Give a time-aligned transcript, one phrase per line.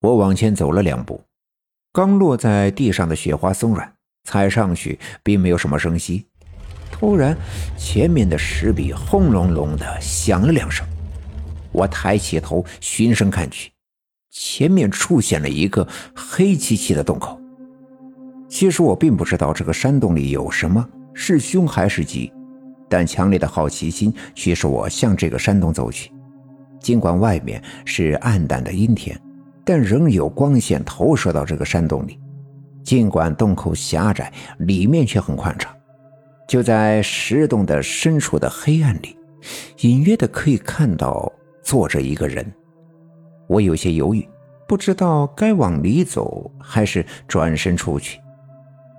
[0.00, 1.22] 我往前走了两步，
[1.92, 3.92] 刚落在地上的雪花松软，
[4.24, 6.24] 踩上去并没有什么声息。
[6.90, 7.36] 突然，
[7.76, 10.86] 前面的石壁轰隆隆的响了两声。
[11.70, 13.70] 我抬起头，循声看去，
[14.30, 17.38] 前面出现了一个黑漆漆的洞口。
[18.48, 22.32] 其实我并不知道这个山洞里有什么，是凶还是吉，
[22.88, 26.10] 但强烈的好奇心驱使我向这个山洞走去。
[26.80, 29.20] 尽管外面是暗淡的阴天。
[29.64, 32.18] 但仍有光线投射到这个山洞里，
[32.82, 35.74] 尽管洞口狭窄，里面却很宽敞。
[36.48, 39.16] 就在石洞的深处的黑暗里，
[39.80, 42.44] 隐约的可以看到坐着一个人。
[43.46, 44.28] 我有些犹豫，
[44.66, 48.18] 不知道该往里走还是转身出去，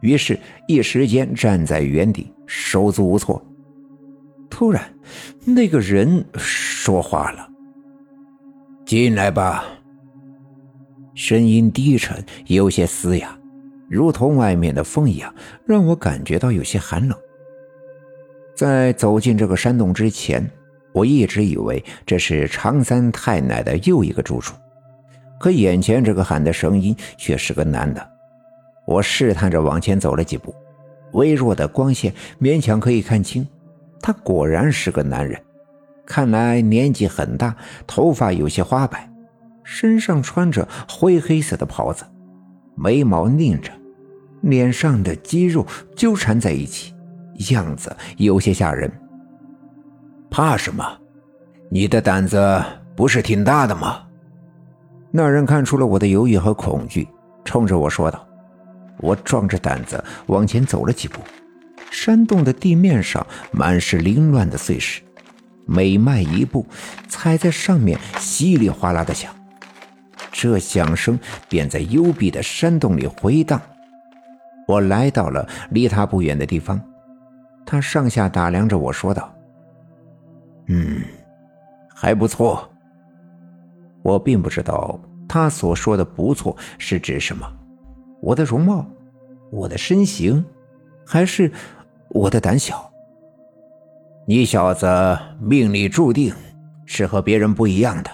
[0.00, 3.44] 于是，一时间站在原地，手足无措。
[4.50, 4.82] 突然，
[5.44, 7.48] 那个人说话了
[8.86, 9.64] ：“进来吧。”
[11.16, 13.34] 声音低沉，有些嘶哑，
[13.88, 17.18] 如同外面的风一样，让我感觉到有些寒冷。
[18.54, 20.46] 在走进这个山洞之前，
[20.92, 24.54] 我一直以为这是常三太奶的又一个住处，
[25.40, 28.06] 可眼前这个喊的声音却是个男的。
[28.86, 30.54] 我试探着往前走了几步，
[31.12, 33.48] 微弱的光线勉强可以看清，
[34.02, 35.40] 他果然是个男人，
[36.04, 39.10] 看来年纪很大，头发有些花白。
[39.66, 42.04] 身上穿着灰黑色的袍子，
[42.76, 43.72] 眉毛拧着，
[44.42, 46.94] 脸上的肌肉纠缠在一起，
[47.50, 48.90] 样子有些吓人。
[50.30, 50.86] 怕什么？
[51.68, 52.62] 你的胆子
[52.94, 54.04] 不是挺大的吗？
[55.10, 57.08] 那人看出了我的犹豫和恐惧，
[57.44, 58.24] 冲着我说道。
[58.98, 61.20] 我壮着胆子往前走了几步，
[61.90, 65.02] 山洞的地面上满是凌乱的碎石，
[65.66, 66.64] 每迈一步，
[67.08, 69.35] 踩在上面稀里哗啦的响。
[70.38, 73.58] 这响声便在幽闭的山洞里回荡。
[74.68, 76.78] 我来到了离他不远的地方，
[77.64, 79.34] 他上下打量着我说道
[80.68, 81.00] ：“嗯，
[81.94, 82.68] 还不错。”
[84.04, 87.50] 我并不知道他所说的“不错”是指什么。
[88.20, 88.86] 我的容貌，
[89.50, 90.44] 我的身形，
[91.06, 91.50] 还是
[92.10, 92.92] 我的胆小？
[94.26, 94.86] 你小子
[95.40, 96.34] 命里注定
[96.84, 98.10] 是和别人不一样的。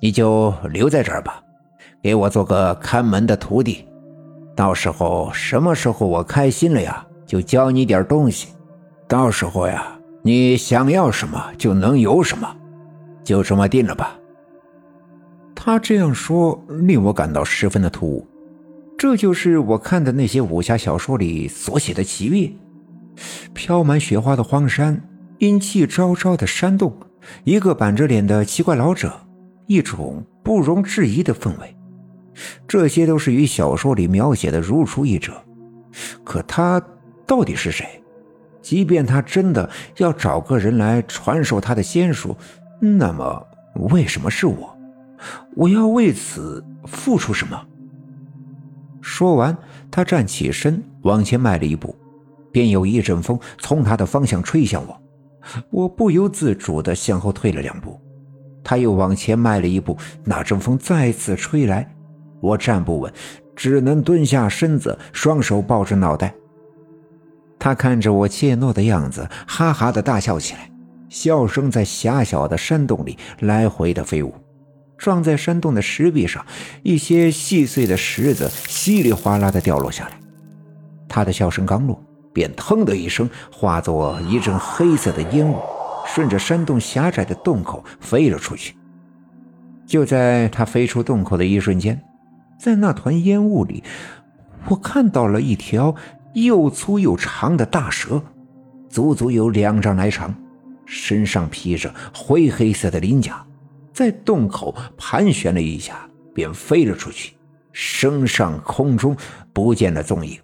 [0.00, 1.42] 你就留在这儿吧，
[2.02, 3.86] 给我做个看门的徒弟。
[4.54, 8.48] 到时候什么时候我开心了呀，就教你点东西。
[9.08, 12.56] 到时候呀，你想要什么就能有什么。
[13.22, 14.16] 就这么定了吧。
[15.54, 18.26] 他这样说令我感到十分的突兀。
[18.96, 22.56] 这就是我看的那些武侠小说里所写的奇遇：
[23.52, 25.02] 飘满雪花的荒山，
[25.38, 26.96] 阴气昭昭的山洞，
[27.44, 29.25] 一个板着脸的奇怪老者。
[29.66, 31.76] 一种不容置疑的氛围，
[32.66, 35.32] 这些都是与小说里描写的如出一辙。
[36.24, 36.80] 可他
[37.26, 38.02] 到底是谁？
[38.60, 39.68] 即便他真的
[39.98, 42.36] 要找个人来传授他的仙术，
[42.80, 43.46] 那么
[43.90, 44.76] 为什么是我？
[45.54, 47.60] 我要为此付出什么？
[49.00, 49.56] 说完，
[49.90, 51.96] 他站起身往前迈了一步，
[52.52, 55.00] 便有一阵风从他的方向吹向我，
[55.70, 58.00] 我不由自主地向后退了两步。
[58.68, 61.88] 他又往前迈了一步，那阵风再次吹来，
[62.40, 63.12] 我站不稳，
[63.54, 66.34] 只能蹲下身子，双手抱着脑袋。
[67.60, 70.68] 他看着我怯懦的样子，哈哈的大笑起来，
[71.08, 74.34] 笑声在狭小的山洞里来回的飞舞，
[74.98, 76.44] 撞在山洞的石壁上，
[76.82, 80.18] 一些细碎的石子稀里哗啦的掉落下来。
[81.08, 85.56] 他的笑声刚落，便腾的一声化作一阵黑色的烟雾。
[86.06, 88.74] 顺着山洞狭窄的洞口飞了出去。
[89.86, 92.02] 就在他飞出洞口的一瞬间，
[92.58, 93.84] 在那团烟雾里，
[94.68, 95.94] 我看到了一条
[96.34, 98.20] 又粗又长的大蛇，
[98.88, 100.34] 足足有两丈来长，
[100.84, 103.46] 身上披着灰黑色的鳞甲，
[103.92, 107.36] 在洞口盘旋了一下，便飞了出去，
[107.72, 109.16] 升上空中，
[109.52, 110.36] 不见了踪影。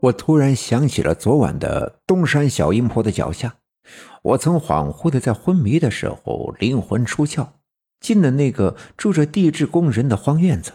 [0.00, 3.54] 我突然想起了昨晚的东山小阴坡的脚下。
[4.22, 7.48] 我曾恍惚的在昏迷的时候灵魂出窍，
[8.00, 10.72] 进了那个住着地质工人的荒院子，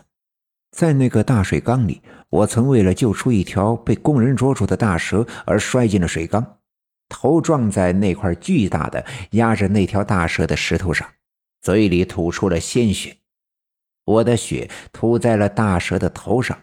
[0.72, 6.58] 在那个大水缸里，我曾为了救出一条被工人捉住的大蛇而摔进了水缸，
[7.08, 11.08] 头撞在那块巨大的压着那条大蛇的石头上，
[11.62, 13.18] 嘴里吐出了鲜血，
[14.06, 16.58] 我的血吐在了大蛇的头上，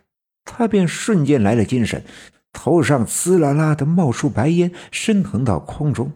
[0.45, 2.05] 它便瞬间来了精神，
[2.53, 6.13] 头上呲啦啦的冒出白烟，升腾到空中。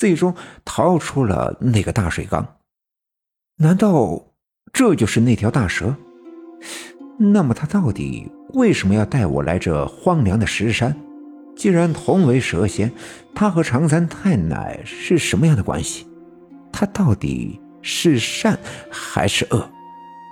[0.00, 2.56] 最终逃出了那个大水缸，
[3.58, 4.28] 难道
[4.72, 5.94] 这就是那条大蛇。
[7.18, 10.96] 那么他到底为什么要带我来这荒凉的石山？
[11.54, 12.90] 既然同为蛇仙，
[13.34, 16.06] 他和常三太奶是什么样的关系？
[16.72, 18.58] 他到底是善
[18.90, 19.70] 还是恶？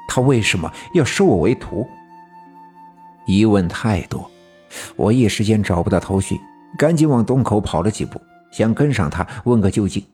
[0.08, 1.86] 他为什么要收我为徒？
[3.26, 4.30] 疑问太多，
[4.96, 6.40] 我一时间找不到头绪，
[6.78, 8.18] 赶紧往洞口跑了几步，
[8.50, 10.04] 想跟上他问个究竟。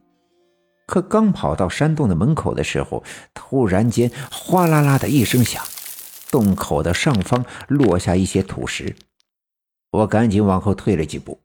[0.86, 3.02] 可刚跑到山洞的门口的时候，
[3.32, 5.64] 突然间哗啦啦的一声响，
[6.31, 8.94] 洞口的上方落下一些土石。
[9.92, 11.40] 我赶紧往后退了几步，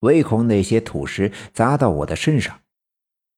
[0.00, 2.58] 唯恐那些土石砸到我的身上。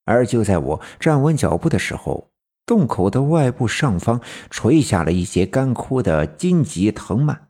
[0.07, 2.31] 而就在我站稳脚步的时候，
[2.67, 4.21] 洞口的外部上方
[4.51, 7.49] 垂下了一些干枯的荆棘藤蔓，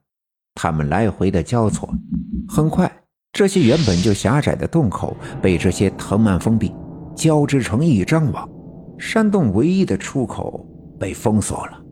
[0.54, 1.88] 它们来回的交错。
[2.48, 3.03] 很快，
[3.34, 6.72] 这些原本就狭窄的洞口被这些藤蔓封闭，
[7.16, 8.48] 交织成一张网，
[8.96, 10.64] 山洞唯一的出口
[11.00, 11.82] 被封锁了。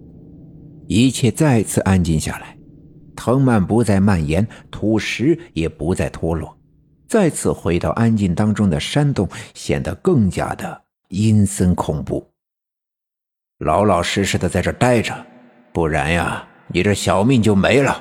[0.86, 2.56] 一切再次安静下来。
[3.16, 6.56] 藤蔓不再蔓延，土石也不再脱落，
[7.08, 12.24] 再次回到安静当中的山洞显得更加的阴森恐怖。
[13.58, 15.26] 老老实实的在这待着，
[15.72, 18.00] 不然呀，你这小命就没了。